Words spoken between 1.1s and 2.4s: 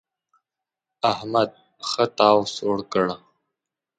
احمد ښه تاو